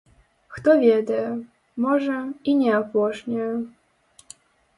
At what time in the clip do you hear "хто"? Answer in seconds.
0.53-0.69